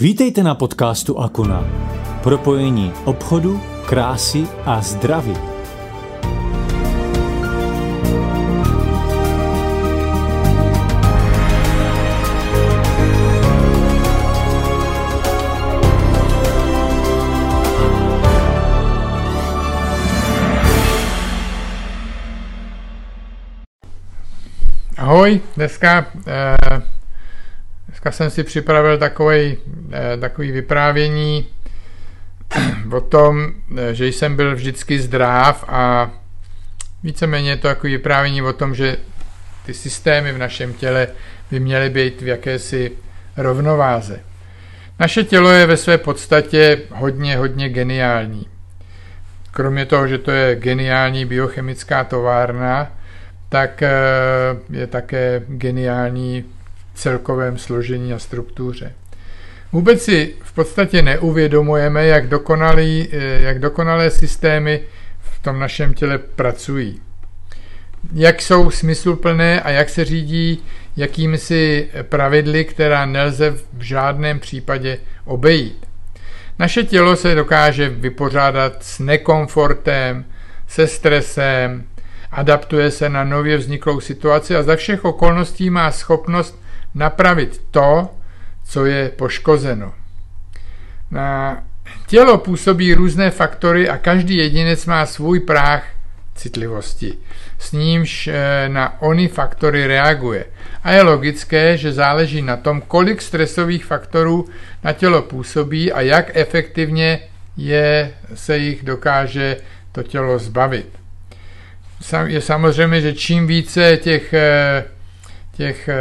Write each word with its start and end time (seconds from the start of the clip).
Vítejte 0.00 0.42
na 0.42 0.54
podcastu 0.54 1.18
Akuna. 1.18 1.64
Propojení 2.22 2.92
obchodu, 3.04 3.60
krásy 3.86 4.46
a 4.64 4.82
zdraví. 4.82 5.34
Ahoj, 24.96 25.40
dneska, 25.56 26.06
eh, 26.26 26.97
dneska 27.98 28.12
jsem 28.12 28.30
si 28.30 28.44
připravil 28.44 28.98
takový, 28.98 29.56
eh, 29.92 30.16
takový 30.16 30.52
vyprávění 30.52 31.46
o 32.92 33.00
tom, 33.00 33.52
eh, 33.76 33.94
že 33.94 34.06
jsem 34.06 34.36
byl 34.36 34.54
vždycky 34.54 35.00
zdrav 35.00 35.64
a 35.68 36.10
víceméně 37.02 37.50
je 37.50 37.56
to 37.56 37.68
takový 37.68 37.92
vyprávění 37.92 38.42
o 38.42 38.52
tom, 38.52 38.74
že 38.74 38.96
ty 39.66 39.74
systémy 39.74 40.32
v 40.32 40.38
našem 40.38 40.74
těle 40.74 41.08
by 41.50 41.60
měly 41.60 41.90
být 41.90 42.22
v 42.22 42.26
jakési 42.26 42.92
rovnováze. 43.36 44.20
Naše 44.98 45.24
tělo 45.24 45.50
je 45.50 45.66
ve 45.66 45.76
své 45.76 45.98
podstatě 45.98 46.80
hodně, 46.90 47.36
hodně 47.36 47.68
geniální. 47.68 48.46
Kromě 49.50 49.86
toho, 49.86 50.08
že 50.08 50.18
to 50.18 50.30
je 50.30 50.56
geniální 50.56 51.24
biochemická 51.24 52.04
továrna, 52.04 52.92
tak 53.48 53.82
eh, 53.82 53.90
je 54.70 54.86
také 54.86 55.42
geniální 55.48 56.44
celkovém 56.98 57.58
složení 57.58 58.12
a 58.12 58.18
struktuře. 58.18 58.92
Vůbec 59.72 60.02
si 60.02 60.34
v 60.42 60.52
podstatě 60.52 61.02
neuvědomujeme, 61.02 62.06
jak, 62.06 62.28
dokonalý, 62.28 63.08
eh, 63.12 63.40
jak 63.42 63.58
dokonalé 63.58 64.10
systémy 64.10 64.80
v 65.20 65.42
tom 65.42 65.58
našem 65.58 65.94
těle 65.94 66.18
pracují. 66.18 67.00
Jak 68.14 68.42
jsou 68.42 68.70
smysluplné 68.70 69.60
a 69.60 69.70
jak 69.70 69.88
se 69.88 70.04
řídí 70.04 70.62
jakými 70.96 71.38
si 71.38 71.90
pravidly, 72.02 72.64
která 72.64 73.06
nelze 73.06 73.50
v 73.50 73.82
žádném 73.82 74.40
případě 74.40 74.98
obejít. 75.24 75.86
Naše 76.58 76.82
tělo 76.82 77.16
se 77.16 77.34
dokáže 77.34 77.88
vypořádat 77.88 78.84
s 78.84 78.98
nekomfortem, 78.98 80.24
se 80.66 80.86
stresem, 80.86 81.84
adaptuje 82.32 82.90
se 82.90 83.08
na 83.08 83.24
nově 83.24 83.56
vzniklou 83.56 84.00
situaci 84.00 84.56
a 84.56 84.62
za 84.62 84.76
všech 84.76 85.04
okolností 85.04 85.70
má 85.70 85.90
schopnost 85.92 86.62
napravit 86.94 87.62
to, 87.70 88.10
co 88.64 88.86
je 88.86 89.08
poškozeno. 89.08 89.94
Na 91.10 91.62
tělo 92.06 92.38
působí 92.38 92.94
různé 92.94 93.30
faktory 93.30 93.88
a 93.88 93.98
každý 93.98 94.36
jedinec 94.36 94.86
má 94.86 95.06
svůj 95.06 95.40
práh 95.40 95.86
citlivosti, 96.34 97.18
s 97.58 97.72
nímž 97.72 98.28
eh, 98.28 98.68
na 98.68 99.02
ony 99.02 99.28
faktory 99.28 99.86
reaguje. 99.86 100.44
A 100.84 100.90
je 100.90 101.02
logické, 101.02 101.76
že 101.76 101.92
záleží 101.92 102.42
na 102.42 102.56
tom, 102.56 102.80
kolik 102.80 103.22
stresových 103.22 103.84
faktorů 103.84 104.48
na 104.84 104.92
tělo 104.92 105.22
působí 105.22 105.92
a 105.92 106.00
jak 106.00 106.36
efektivně 106.36 107.20
je, 107.56 108.12
se 108.34 108.58
jich 108.58 108.82
dokáže 108.82 109.56
to 109.92 110.02
tělo 110.02 110.38
zbavit 110.38 110.98
je 112.26 112.40
samozřejmě, 112.40 113.00
že 113.00 113.12
čím 113.12 113.46
více 113.46 113.96
těch, 113.96 114.32
eh, 114.32 114.84
těch 115.58 115.88
eh, 115.88 115.96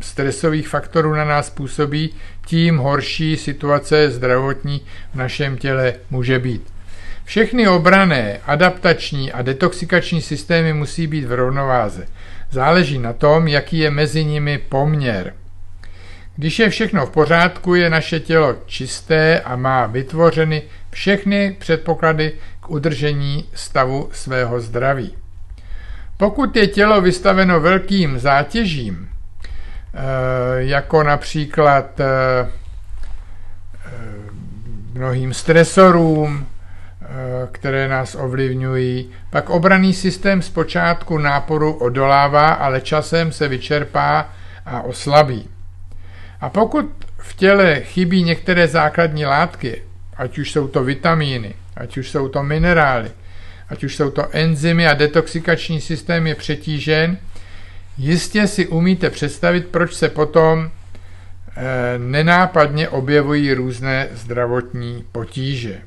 stresových 0.00 0.68
faktorů 0.68 1.14
na 1.14 1.24
nás 1.24 1.50
působí, 1.50 2.14
tím 2.46 2.76
horší 2.78 3.36
situace 3.36 4.10
zdravotní 4.10 4.80
v 5.12 5.14
našem 5.14 5.56
těle 5.56 5.94
může 6.10 6.38
být. 6.38 6.62
Všechny 7.24 7.68
obrané, 7.68 8.38
adaptační 8.46 9.32
a 9.32 9.42
detoxikační 9.42 10.22
systémy 10.22 10.72
musí 10.72 11.06
být 11.06 11.24
v 11.24 11.32
rovnováze. 11.32 12.06
Záleží 12.50 12.98
na 12.98 13.12
tom, 13.12 13.48
jaký 13.48 13.78
je 13.78 13.90
mezi 13.90 14.24
nimi 14.24 14.58
poměr. 14.58 15.34
Když 16.36 16.58
je 16.58 16.70
všechno 16.70 17.06
v 17.06 17.10
pořádku, 17.10 17.74
je 17.74 17.90
naše 17.90 18.20
tělo 18.20 18.56
čisté 18.66 19.40
a 19.40 19.56
má 19.56 19.86
vytvořeny 19.86 20.62
všechny 20.90 21.56
předpoklady 21.58 22.32
k 22.60 22.70
udržení 22.70 23.44
stavu 23.54 24.08
svého 24.12 24.60
zdraví. 24.60 25.21
Pokud 26.22 26.56
je 26.56 26.66
tělo 26.66 27.00
vystaveno 27.00 27.60
velkým 27.60 28.18
zátěžím, 28.18 29.08
eh, 29.08 29.98
jako 30.56 31.02
například 31.02 32.00
eh, 32.00 32.04
eh, 33.86 33.90
mnohým 34.94 35.34
stresorům, 35.34 36.46
které 37.52 37.88
nás 37.88 38.14
ovlivňují, 38.14 39.10
pak 39.30 39.50
obraný 39.50 39.94
systém 39.94 40.42
zpočátku 40.42 41.18
náporu 41.18 41.72
odolává, 41.72 42.48
ale 42.48 42.80
časem 42.80 43.32
se 43.32 43.48
vyčerpá 43.48 44.28
a 44.66 44.80
oslabí. 44.82 45.48
A 46.40 46.48
pokud 46.48 46.90
v 47.18 47.34
těle 47.34 47.80
chybí 47.80 48.22
některé 48.22 48.68
základní 48.68 49.26
látky, 49.26 49.82
ať 50.16 50.38
už 50.38 50.52
jsou 50.52 50.68
to 50.68 50.84
vitamíny, 50.84 51.54
ať 51.76 51.96
už 51.96 52.10
jsou 52.10 52.28
to 52.28 52.42
minerály, 52.42 53.10
ať 53.72 53.84
už 53.84 53.96
jsou 53.96 54.10
to 54.10 54.28
enzymy 54.32 54.86
a 54.86 54.94
detoxikační 54.94 55.80
systém 55.80 56.26
je 56.26 56.34
přetížen, 56.34 57.18
jistě 57.98 58.46
si 58.46 58.66
umíte 58.66 59.10
představit, 59.10 59.66
proč 59.66 59.94
se 59.94 60.08
potom 60.08 60.70
e, 61.56 61.98
nenápadně 61.98 62.88
objevují 62.88 63.52
různé 63.52 64.08
zdravotní 64.12 65.04
potíže. 65.12 65.80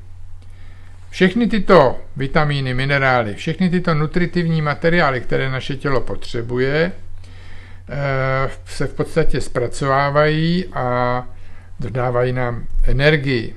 Všechny 1.09 1.47
tyto 1.47 1.99
vitamíny, 2.15 2.73
minerály, 2.73 3.35
všechny 3.35 3.69
tyto 3.69 3.93
nutritivní 3.93 4.61
materiály, 4.61 5.21
které 5.21 5.49
naše 5.49 5.75
tělo 5.75 6.01
potřebuje, 6.01 6.77
e, 6.81 6.91
se 8.65 8.87
v 8.87 8.93
podstatě 8.93 9.41
zpracovávají 9.41 10.65
a 10.73 11.27
dodávají 11.79 12.33
nám 12.33 12.65
energii. 12.83 13.55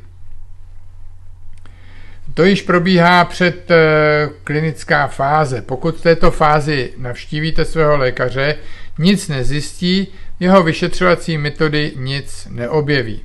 To 2.38 2.44
již 2.44 2.62
probíhá 2.62 3.24
před 3.24 3.70
eh, 3.70 4.28
klinická 4.44 5.06
fáze. 5.06 5.62
Pokud 5.62 5.96
v 5.96 6.02
této 6.02 6.30
fázi 6.30 6.92
navštívíte 6.96 7.64
svého 7.64 7.96
lékaře, 7.96 8.56
nic 8.98 9.28
nezjistí, 9.28 10.08
jeho 10.40 10.62
vyšetřovací 10.62 11.38
metody 11.38 11.92
nic 11.96 12.48
neobjeví. 12.50 13.22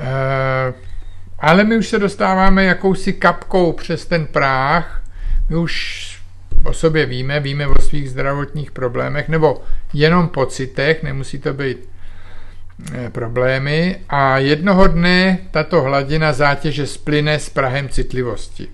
Eh, 0.00 0.74
ale 1.38 1.64
my 1.64 1.76
už 1.76 1.88
se 1.88 1.98
dostáváme 1.98 2.64
jakousi 2.64 3.12
kapkou 3.12 3.72
přes 3.72 4.06
ten 4.06 4.26
práh, 4.26 5.02
my 5.48 5.56
už 5.56 6.04
o 6.64 6.72
sobě 6.72 7.06
víme, 7.06 7.40
víme 7.40 7.66
o 7.66 7.82
svých 7.82 8.10
zdravotních 8.10 8.70
problémech, 8.70 9.28
nebo 9.28 9.62
jenom 9.92 10.28
pocitech, 10.28 11.02
nemusí 11.02 11.38
to 11.38 11.52
být 11.54 11.88
problémy 13.12 13.96
a 14.08 14.38
jednoho 14.38 14.86
dne 14.86 15.38
tato 15.50 15.82
hladina 15.82 16.32
zátěže 16.32 16.86
splyne 16.86 17.38
s 17.38 17.50
prahem 17.50 17.88
citlivosti. 17.88 18.68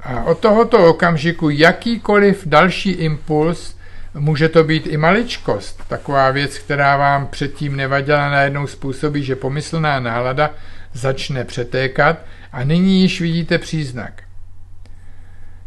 A 0.00 0.24
od 0.24 0.38
tohoto 0.38 0.88
okamžiku 0.88 1.50
jakýkoliv 1.50 2.42
další 2.46 2.90
impuls, 2.90 3.76
může 4.14 4.48
to 4.48 4.64
být 4.64 4.86
i 4.86 4.96
maličkost, 4.96 5.88
taková 5.88 6.30
věc, 6.30 6.58
která 6.58 6.96
vám 6.96 7.26
předtím 7.26 7.76
nevadila, 7.76 8.30
najednou 8.30 8.66
způsobí, 8.66 9.22
že 9.24 9.36
pomyslná 9.36 10.00
nálada 10.00 10.50
začne 10.92 11.44
přetékat 11.44 12.18
a 12.52 12.64
nyní 12.64 13.02
již 13.02 13.20
vidíte 13.20 13.58
příznak. 13.58 14.22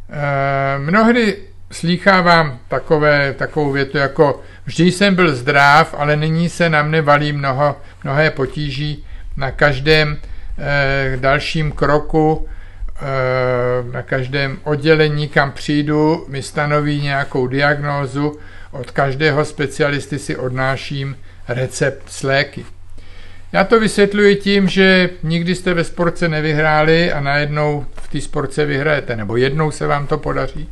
E, 0.10 0.80
mnohdy 0.80 1.38
slýchávám 1.76 2.60
takové, 2.68 3.34
takovou 3.34 3.72
větu 3.72 3.98
jako 3.98 4.42
vždy 4.66 4.92
jsem 4.92 5.16
byl 5.16 5.36
zdrav, 5.36 5.96
ale 5.98 6.16
nyní 6.16 6.50
se 6.50 6.70
na 6.70 6.84
mne 6.84 7.02
valí 7.02 7.34
mnoho, 7.34 7.76
mnohé 8.04 8.32
potíží 8.32 9.06
na 9.38 9.52
každém 9.52 10.18
eh, 10.58 11.18
dalším 11.20 11.72
kroku, 11.72 12.48
eh, 12.96 13.92
na 13.92 14.02
každém 14.02 14.58
oddělení, 14.64 15.28
kam 15.28 15.52
přijdu, 15.52 16.26
mi 16.30 16.42
stanoví 16.42 17.02
nějakou 17.02 17.48
diagnózu, 17.48 18.40
od 18.72 18.92
každého 18.92 19.46
specialisty 19.46 20.20
si 20.20 20.36
odnáším 20.36 21.18
recept 21.48 22.04
s 22.10 22.24
léky. 22.24 22.66
Já 23.52 23.64
to 23.64 23.80
vysvětluji 23.80 24.36
tím, 24.36 24.68
že 24.68 25.10
nikdy 25.24 25.56
jste 25.56 25.74
ve 25.74 25.84
sportce 25.84 26.30
nevyhráli 26.30 27.12
a 27.12 27.20
najednou 27.20 27.86
té 28.20 28.26
sportce 28.26 28.66
vyhrajete, 28.66 29.16
nebo 29.16 29.38
jednou 29.38 29.72
se 29.72 29.88
vám 29.88 30.08
to 30.08 30.18
podaří 30.18 30.70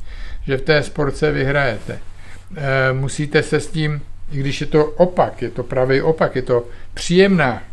že 0.48 0.58
v 0.58 0.62
té 0.62 0.84
sportce 0.84 1.32
vyhrajete. 1.32 2.00
E, 2.58 2.94
musíte 2.94 3.44
se 3.44 3.60
s 3.60 3.68
tím, 3.68 4.02
i 4.32 4.40
když 4.40 4.62
je 4.62 4.68
to 4.68 4.86
opak, 4.86 5.42
je 5.42 5.50
to 5.50 5.64
pravý 5.64 6.02
opak, 6.02 6.36
je 6.36 6.42
to 6.42 6.68
příjemná, 6.94 7.64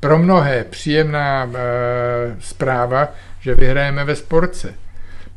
pro 0.00 0.18
mnohé 0.18 0.64
příjemná 0.64 1.44
e, 1.44 1.56
zpráva, 2.40 3.08
že 3.40 3.54
vyhrajeme 3.54 4.04
ve 4.04 4.16
sportce. 4.16 4.74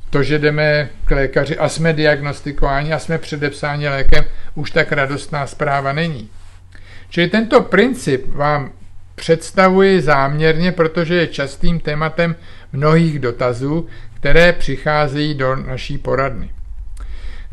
To, 0.09 0.23
že 0.23 0.39
jdeme 0.39 0.89
k 1.05 1.11
lékaři 1.11 1.57
a 1.57 1.69
jsme 1.69 1.93
diagnostikováni 1.93 2.93
a 2.93 2.99
jsme 2.99 3.17
předepsáni 3.17 3.89
lékem, 3.89 4.23
už 4.55 4.71
tak 4.71 4.91
radostná 4.91 5.47
zpráva 5.47 5.93
není. 5.93 6.29
Čili 7.09 7.27
tento 7.27 7.61
princip 7.61 8.35
vám 8.35 8.71
představuji 9.21 10.01
záměrně, 10.01 10.71
protože 10.71 11.15
je 11.15 11.27
častým 11.27 11.79
tématem 11.79 12.35
mnohých 12.73 13.19
dotazů, 13.19 13.87
které 14.13 14.53
přicházejí 14.53 15.33
do 15.33 15.55
naší 15.55 15.97
poradny. 15.97 16.49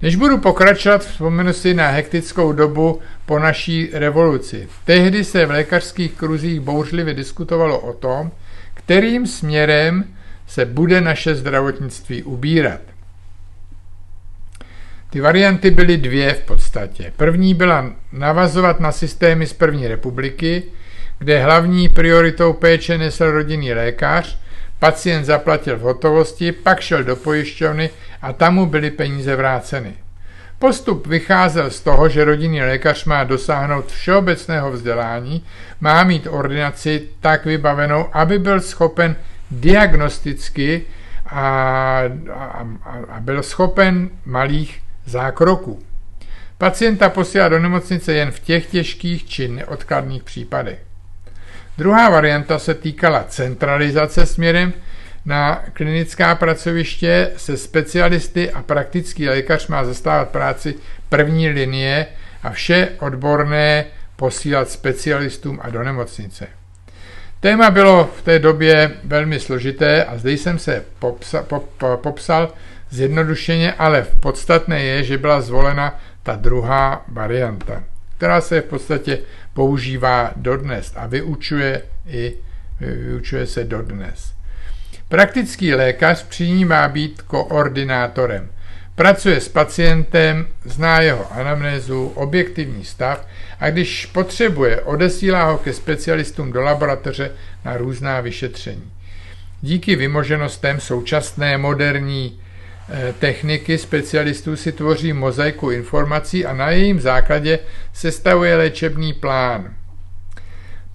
Než 0.02 0.16
budu 0.16 0.38
pokračovat, 0.38 1.04
vzpomenu 1.04 1.52
si 1.52 1.74
na 1.74 1.88
hektickou 1.88 2.52
dobu 2.52 3.00
po 3.26 3.38
naší 3.38 3.90
revoluci. 3.92 4.68
Tehdy 4.84 5.24
se 5.24 5.46
v 5.46 5.50
lékařských 5.50 6.12
kruzích 6.12 6.60
bouřlivě 6.60 7.14
diskutovalo 7.14 7.78
o 7.80 7.92
tom, 7.92 8.30
kterým 8.74 9.26
směrem 9.26 10.04
se 10.46 10.64
bude 10.64 11.00
naše 11.00 11.34
zdravotnictví 11.34 12.22
ubírat. 12.22 12.80
Ty 15.10 15.20
varianty 15.20 15.70
byly 15.70 15.96
dvě 15.96 16.34
v 16.34 16.40
podstatě. 16.40 17.12
První 17.16 17.54
byla 17.54 17.92
navazovat 18.12 18.80
na 18.80 18.92
systémy 18.92 19.46
z 19.46 19.52
první 19.52 19.88
republiky, 19.88 20.62
kde 21.18 21.42
hlavní 21.42 21.88
prioritou 21.88 22.52
péče 22.52 22.98
nesl 22.98 23.30
rodinný 23.30 23.72
lékař, 23.72 24.38
pacient 24.78 25.24
zaplatil 25.24 25.76
v 25.76 25.80
hotovosti, 25.80 26.52
pak 26.52 26.80
šel 26.80 27.04
do 27.04 27.16
pojišťovny 27.16 27.90
a 28.22 28.32
tam 28.32 28.54
mu 28.54 28.66
byly 28.66 28.90
peníze 28.90 29.36
vráceny. 29.36 29.94
Postup 30.58 31.06
vycházel 31.06 31.70
z 31.70 31.80
toho, 31.80 32.08
že 32.08 32.24
rodinný 32.24 32.60
lékař 32.60 33.04
má 33.04 33.24
dosáhnout 33.24 33.86
všeobecného 33.86 34.72
vzdělání, 34.72 35.44
má 35.80 36.04
mít 36.04 36.26
ordinaci 36.30 37.08
tak 37.20 37.44
vybavenou, 37.44 38.08
aby 38.12 38.38
byl 38.38 38.60
schopen 38.60 39.16
diagnosticky 39.50 40.82
a, 41.26 42.02
a, 42.34 42.66
a 43.08 43.20
byl 43.20 43.42
schopen 43.42 44.10
malých 44.26 44.82
zákroků. 45.06 45.82
Pacienta 46.58 47.08
posílá 47.08 47.48
do 47.48 47.58
nemocnice 47.58 48.12
jen 48.12 48.30
v 48.30 48.40
těch 48.40 48.66
těžkých 48.66 49.28
či 49.28 49.48
neodkladných 49.48 50.22
případech. 50.22 50.87
Druhá 51.78 52.10
varianta 52.10 52.58
se 52.58 52.74
týkala 52.74 53.24
centralizace 53.28 54.26
směrem 54.26 54.72
na 55.24 55.62
klinická 55.72 56.34
pracoviště 56.34 57.30
se 57.36 57.56
specialisty 57.56 58.50
a 58.50 58.62
praktický 58.62 59.28
lékař 59.28 59.66
má 59.66 59.84
zastávat 59.84 60.28
práci 60.28 60.74
první 61.08 61.48
linie 61.48 62.06
a 62.42 62.50
vše 62.50 62.88
odborné 63.00 63.84
posílat 64.16 64.70
specialistům 64.70 65.58
a 65.62 65.70
do 65.70 65.82
nemocnice. 65.82 66.46
Téma 67.40 67.70
bylo 67.70 68.10
v 68.18 68.22
té 68.22 68.38
době 68.38 68.90
velmi 69.04 69.40
složité 69.40 70.04
a 70.04 70.18
zde 70.18 70.32
jsem 70.32 70.58
se 70.58 70.84
popsa, 70.98 71.42
pop, 71.42 71.82
popsal 71.96 72.52
zjednodušeně, 72.90 73.72
ale 73.72 74.02
v 74.02 74.20
podstatné 74.20 74.82
je, 74.82 75.02
že 75.02 75.18
byla 75.18 75.40
zvolena 75.40 76.00
ta 76.22 76.36
druhá 76.36 77.04
varianta, 77.08 77.82
která 78.18 78.40
se 78.40 78.60
v 78.60 78.64
podstatě 78.64 79.18
používá 79.54 80.32
dodnes 80.36 80.92
a 80.96 81.06
vyučuje, 81.06 81.82
i, 82.06 82.34
vyučuje 82.80 83.46
se 83.46 83.64
dodnes. 83.64 84.32
Praktický 85.08 85.74
lékař 85.74 86.22
při 86.22 86.48
ní 86.48 86.64
má 86.64 86.88
být 86.88 87.22
koordinátorem. 87.22 88.50
Pracuje 88.94 89.40
s 89.40 89.48
pacientem, 89.48 90.46
zná 90.64 91.00
jeho 91.00 91.32
anamnézu, 91.32 92.06
objektivní 92.14 92.84
stav 92.84 93.26
a 93.60 93.70
když 93.70 94.06
potřebuje, 94.06 94.80
odesílá 94.80 95.44
ho 95.44 95.58
ke 95.58 95.72
specialistům 95.72 96.52
do 96.52 96.62
laboratoře 96.62 97.30
na 97.64 97.76
různá 97.76 98.20
vyšetření. 98.20 98.92
Díky 99.60 99.96
vymoženostem 99.96 100.80
současné 100.80 101.58
moderní 101.58 102.40
techniky 103.18 103.78
specialistů 103.78 104.56
si 104.56 104.72
tvoří 104.72 105.12
mozaiku 105.12 105.70
informací 105.70 106.46
a 106.46 106.52
na 106.52 106.70
jejím 106.70 107.00
základě 107.00 107.58
sestavuje 107.92 108.56
léčebný 108.56 109.12
plán. 109.12 109.74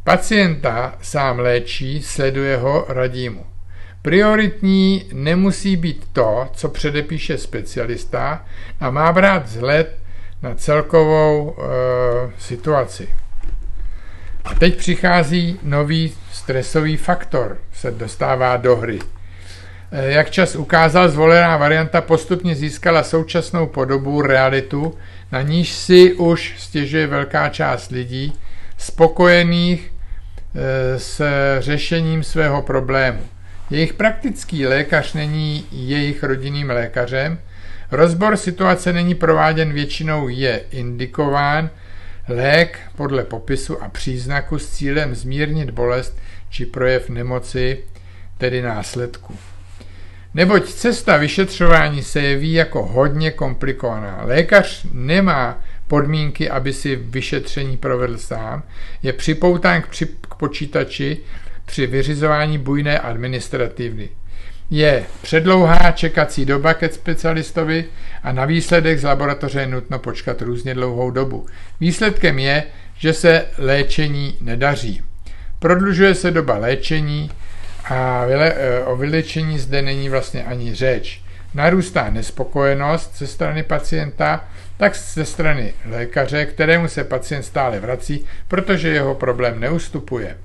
Pacienta 0.03 0.95
sám 1.01 1.39
léčí, 1.39 2.01
sleduje 2.01 2.57
ho, 2.57 2.85
radí 2.89 3.29
mu. 3.29 3.45
Prioritní 4.01 5.09
nemusí 5.13 5.75
být 5.75 6.07
to, 6.13 6.49
co 6.53 6.69
předepíše 6.69 7.37
specialista 7.37 8.45
a 8.79 8.89
má 8.89 9.11
brát 9.11 9.45
vzhled 9.45 9.97
na 10.41 10.55
celkovou 10.55 11.55
e, 11.57 11.63
situaci. 12.39 13.09
A 14.43 14.55
teď 14.55 14.77
přichází 14.77 15.59
nový 15.63 16.13
stresový 16.31 16.97
faktor, 16.97 17.57
se 17.73 17.91
dostává 17.91 18.57
do 18.57 18.75
hry. 18.75 18.99
E, 19.93 20.11
jak 20.11 20.29
čas 20.29 20.55
ukázal, 20.55 21.09
zvolená 21.09 21.57
varianta 21.57 22.01
postupně 22.01 22.55
získala 22.55 23.03
současnou 23.03 23.67
podobu, 23.67 24.21
realitu, 24.21 24.97
na 25.31 25.41
níž 25.41 25.71
si 25.71 26.13
už 26.13 26.55
stěžuje 26.57 27.07
velká 27.07 27.49
část 27.49 27.91
lidí, 27.91 28.33
spokojených 28.77 29.93
e, 30.55 30.99
s 30.99 31.21
řešením 31.59 32.23
svého 32.23 32.61
problému. 32.61 33.21
Jejich 33.69 33.93
praktický 33.93 34.67
lékař 34.67 35.13
není 35.13 35.65
jejich 35.71 36.23
rodinným 36.23 36.69
lékařem, 36.69 37.39
rozbor 37.91 38.37
situace 38.37 38.93
není 38.93 39.15
prováděn 39.15 39.73
většinou 39.73 40.27
je 40.27 40.61
indikován, 40.71 41.69
lék 42.27 42.79
podle 42.95 43.23
popisu 43.23 43.83
a 43.83 43.89
příznaku 43.89 44.59
s 44.59 44.69
cílem 44.69 45.15
zmírnit 45.15 45.69
bolest 45.69 46.17
či 46.49 46.65
projev 46.65 47.09
nemoci, 47.09 47.83
tedy 48.37 48.61
následku. 48.61 49.52
Neboť 50.33 50.65
cesta 50.65 51.17
vyšetřování 51.17 52.03
se 52.03 52.21
jeví 52.21 52.53
jako 52.53 52.85
hodně 52.85 53.31
komplikovaná. 53.31 54.19
Lékař 54.23 54.85
nemá 54.91 55.61
podmínky, 55.87 56.49
aby 56.49 56.73
si 56.73 56.95
vyšetření 56.95 57.77
provedl 57.77 58.17
sám, 58.17 58.63
je 59.03 59.13
připoután 59.13 59.81
k, 59.81 59.87
při, 59.87 60.05
k 60.05 60.35
počítači 60.35 61.17
při 61.65 61.87
vyřizování 61.87 62.57
bujné 62.57 62.99
administrativy. 62.99 64.09
Je 64.69 65.03
předlouhá 65.21 65.91
čekací 65.91 66.45
doba 66.45 66.73
ke 66.73 66.89
specialistovi 66.89 67.85
a 68.23 68.31
na 68.31 68.45
výsledek 68.45 68.99
z 68.99 69.03
laboratoře 69.03 69.59
je 69.59 69.67
nutno 69.67 69.99
počkat 69.99 70.41
různě 70.41 70.73
dlouhou 70.73 71.11
dobu. 71.11 71.45
Výsledkem 71.79 72.39
je, 72.39 72.63
že 72.97 73.13
se 73.13 73.45
léčení 73.57 74.37
nedaří. 74.41 75.01
Prodlužuje 75.59 76.15
se 76.15 76.31
doba 76.31 76.57
léčení 76.57 77.31
a 77.89 78.25
e, 78.25 78.83
o 78.83 78.95
vylečení 78.95 79.59
zde 79.59 79.81
není 79.81 80.09
vlastně 80.09 80.43
ani 80.43 80.75
řeč. 80.75 81.21
Narůstá 81.53 82.09
nespokojenost 82.09 83.17
ze 83.17 83.27
strany 83.27 83.63
pacienta, 83.63 84.47
tak 84.77 84.95
ze 84.95 85.25
strany 85.25 85.73
lékaře, 85.85 86.45
kterému 86.45 86.87
se 86.87 87.03
pacient 87.03 87.43
stále 87.43 87.79
vrací, 87.79 88.25
protože 88.47 88.89
jeho 88.89 89.15
problém 89.15 89.59
neustupuje. 89.59 90.37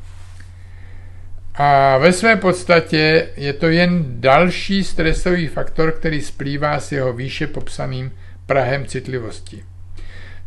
A 1.55 1.99
ve 1.99 2.13
své 2.13 2.37
podstatě 2.37 3.29
je 3.37 3.53
to 3.53 3.67
jen 3.67 4.05
další 4.21 4.85
stresový 4.85 5.47
faktor, 5.47 5.93
který 5.93 6.21
splývá 6.21 6.81
s 6.81 6.93
jeho 6.93 7.13
výše 7.13 7.47
popsaným 7.47 8.13
prahem 8.47 8.87
citlivosti. 8.87 9.65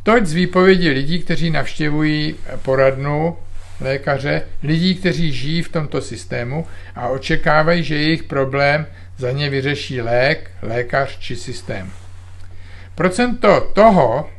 Toť 0.04 0.26
z 0.26 0.34
výpovědi 0.34 0.90
lidí, 0.90 1.20
kteří 1.20 1.50
navštěvují 1.50 2.36
poradnu 2.62 3.38
lékaře, 3.82 4.42
lidí, 4.64 4.96
kteří 4.96 5.32
žijí 5.32 5.62
v 5.62 5.70
tomto 5.70 6.02
systému 6.02 6.68
a 6.96 7.08
očekávají, 7.08 7.84
že 7.84 7.96
jejich 7.96 8.24
problém 8.24 8.86
za 9.18 9.32
ně 9.32 9.50
vyřeší 9.50 10.02
lék, 10.02 10.52
lékař 10.62 11.20
či 11.20 11.36
systém. 11.36 11.92
Procento 12.96 13.72
toho, 13.74 14.30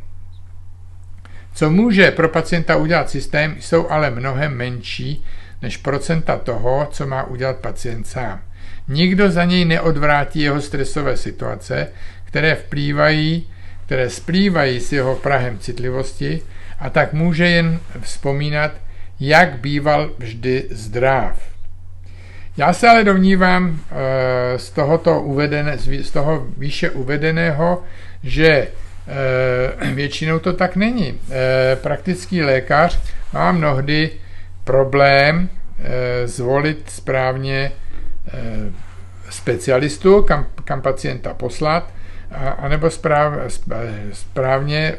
co 1.54 1.70
může 1.70 2.10
pro 2.10 2.28
pacienta 2.28 2.76
udělat 2.76 3.10
systém, 3.10 3.56
jsou 3.60 3.90
ale 3.90 4.10
mnohem 4.10 4.56
menší 4.56 5.24
než 5.62 5.76
procenta 5.76 6.36
toho, 6.36 6.88
co 6.90 7.06
má 7.06 7.24
udělat 7.24 7.56
pacient 7.56 8.06
sám. 8.06 8.40
Nikdo 8.88 9.30
za 9.30 9.44
něj 9.44 9.64
neodvrátí 9.64 10.40
jeho 10.40 10.60
stresové 10.60 11.16
situace, 11.16 11.88
které 12.24 12.54
vplývají, 12.54 13.50
které 13.86 14.10
splývají 14.10 14.80
s 14.80 14.92
jeho 14.92 15.16
prahem 15.16 15.58
citlivosti 15.58 16.42
a 16.78 16.90
tak 16.90 17.12
může 17.12 17.46
jen 17.48 17.80
vzpomínat, 18.00 18.72
jak 19.22 19.58
býval 19.58 20.10
vždy 20.18 20.64
zdrav. 20.70 21.38
Já 22.56 22.72
se 22.72 22.88
ale 22.88 23.04
domnívám 23.04 23.80
eh, 23.90 24.58
z, 24.58 24.70
tohoto 24.70 25.20
uvedené, 25.20 25.78
z 25.78 26.10
toho 26.10 26.46
výše 26.58 26.90
uvedeného, 26.90 27.82
že 28.22 28.48
eh, 28.48 29.90
většinou 29.94 30.38
to 30.38 30.52
tak 30.52 30.76
není. 30.76 31.20
Eh, 31.30 31.76
praktický 31.76 32.42
lékař 32.42 33.00
má 33.32 33.52
mnohdy 33.52 34.10
problém 34.64 35.48
zvolit 36.24 36.90
správně 36.90 37.72
specialistu, 39.30 40.22
kam, 40.22 40.46
kam 40.64 40.82
pacienta 40.82 41.34
poslat, 41.34 41.90
anebo 42.58 42.90
správ, 42.90 43.32
správně 44.12 44.94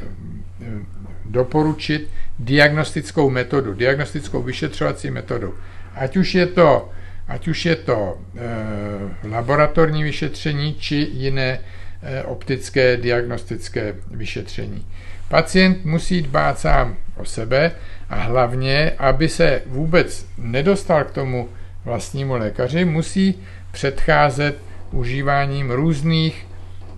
doporučit 1.25 2.09
diagnostickou 2.39 3.29
metodu, 3.29 3.73
diagnostickou 3.73 4.43
vyšetřovací 4.43 5.11
metodu. 5.11 5.53
Ať 5.95 6.17
už 6.17 6.35
je 6.35 6.45
to, 6.45 6.89
ať 7.27 7.47
už 7.47 7.65
je 7.65 7.75
to 7.75 8.17
e, 8.35 9.27
laboratorní 9.27 10.03
vyšetření 10.03 10.75
či 10.75 10.95
jiné 10.95 11.59
e, 12.01 12.23
optické 12.23 12.97
diagnostické 12.97 13.95
vyšetření. 14.11 14.85
Pacient 15.29 15.85
musí 15.85 16.21
dbát 16.21 16.59
sám 16.59 16.97
o 17.17 17.25
sebe 17.25 17.71
a 18.09 18.15
hlavně, 18.15 18.91
aby 18.97 19.29
se 19.29 19.61
vůbec 19.65 20.25
nedostal 20.37 21.03
k 21.03 21.11
tomu 21.11 21.49
vlastnímu 21.85 22.33
lékaři, 22.33 22.85
musí 22.85 23.39
předcházet 23.71 24.57
užíváním 24.91 25.71
různých 25.71 26.47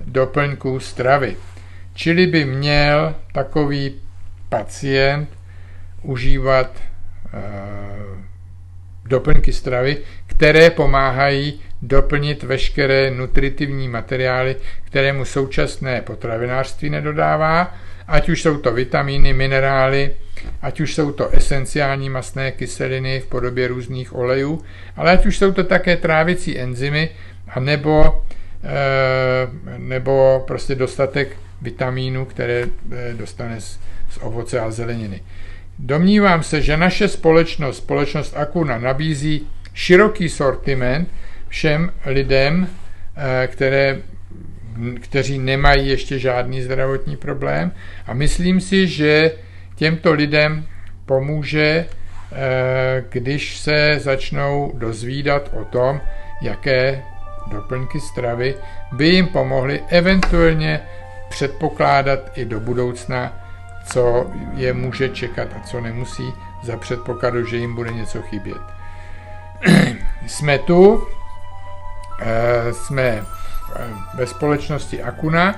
doplňků 0.05 0.79
stravy. 0.79 1.35
Čili 1.93 2.27
by 2.27 2.45
měl 2.45 3.15
takový 3.31 3.95
pacient 4.49 5.29
užívat 6.01 6.71
e, 6.77 7.39
doplňky 9.05 9.53
stravy, 9.53 9.97
které 10.27 10.69
pomáhají 10.69 11.61
doplnit 11.81 12.43
veškeré 12.43 13.11
nutritivní 13.11 13.87
materiály, 13.87 14.55
které 14.83 15.13
mu 15.13 15.25
současné 15.25 16.01
potravinářství 16.01 16.89
nedodává, 16.89 17.73
ať 18.07 18.29
už 18.29 18.41
jsou 18.41 18.57
to 18.57 18.71
vitamíny, 18.71 19.33
minerály, 19.33 20.11
ať 20.61 20.79
už 20.79 20.95
jsou 20.95 21.11
to 21.11 21.29
esenciální 21.29 22.09
masné 22.09 22.51
kyseliny 22.51 23.19
v 23.19 23.27
podobě 23.27 23.67
různých 23.67 24.15
olejů, 24.15 24.61
ale 24.95 25.11
ať 25.11 25.25
už 25.25 25.37
jsou 25.37 25.51
to 25.51 25.63
také 25.63 25.97
trávicí 25.97 26.59
enzymy, 26.59 27.09
a 27.47 27.59
nebo, 27.59 28.23
e, 28.63 29.77
nebo 29.77 30.43
prostě 30.47 30.75
dostatek 30.75 31.37
vitamínů, 31.61 32.25
které 32.25 32.63
e, 32.63 33.13
dostane 33.13 33.61
z, 33.61 33.79
z 34.09 34.17
ovoce 34.21 34.59
a 34.59 34.71
zeleniny. 34.71 35.21
Domnívám 35.79 36.43
se, 36.43 36.61
že 36.61 36.77
naše 36.77 37.07
společnost, 37.07 37.77
společnost 37.77 38.37
Akuna, 38.37 38.77
nabízí 38.77 39.47
široký 39.73 40.29
sortiment 40.29 41.09
všem 41.47 41.91
lidem, 42.05 42.67
e, 43.15 43.47
které, 43.47 43.97
kteří 45.01 45.39
nemají 45.39 45.89
ještě 45.89 46.19
žádný 46.19 46.61
zdravotní 46.61 47.17
problém 47.17 47.71
a 48.07 48.13
myslím 48.13 48.61
si, 48.61 48.87
že 48.87 49.31
těmto 49.75 50.13
lidem 50.13 50.65
pomůže, 51.05 51.85
když 53.09 53.57
se 53.57 53.99
začnou 53.99 54.71
dozvídat 54.75 55.51
o 55.53 55.65
tom, 55.65 56.01
jaké 56.41 57.03
doplňky 57.51 57.99
stravy 57.99 58.55
by 58.91 59.07
jim 59.07 59.27
pomohly 59.27 59.81
eventuálně 59.89 60.79
předpokládat 61.29 62.19
i 62.35 62.45
do 62.45 62.59
budoucna, 62.59 63.33
co 63.85 64.31
je 64.53 64.73
může 64.73 65.09
čekat 65.09 65.47
a 65.57 65.59
co 65.59 65.81
nemusí 65.81 66.33
za 66.63 66.77
předpokladu, 66.77 67.45
že 67.45 67.57
jim 67.57 67.75
bude 67.75 67.91
něco 67.91 68.21
chybět. 68.21 68.61
jsme 70.27 70.59
tu, 70.59 71.07
eh, 72.21 72.73
jsme 72.73 73.03
eh, 73.03 73.23
ve 74.15 74.27
společnosti 74.27 75.03
Akuna, 75.03 75.55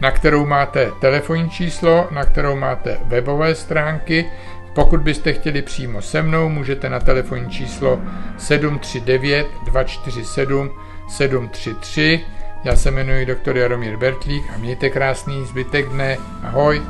na 0.00 0.10
kterou 0.10 0.46
máte 0.46 0.90
telefonní 1.00 1.50
číslo, 1.50 2.08
na 2.10 2.24
kterou 2.24 2.56
máte 2.56 2.98
webové 3.04 3.54
stránky. 3.54 4.30
Pokud 4.74 5.00
byste 5.00 5.32
chtěli 5.32 5.62
přímo 5.62 6.02
se 6.02 6.22
mnou, 6.22 6.48
můžete 6.48 6.88
na 6.88 7.00
telefonní 7.00 7.50
číslo 7.50 8.00
739 8.38 9.46
247 9.64 10.70
733. 11.08 12.24
Já 12.64 12.76
se 12.76 12.90
jmenuji 12.90 13.26
doktor 13.26 13.56
Jaromír 13.56 13.96
Bertlík 13.96 14.44
a 14.54 14.58
mějte 14.58 14.90
krásný 14.90 15.44
zbytek 15.44 15.88
dne. 15.88 16.16
Ahoj! 16.42 16.82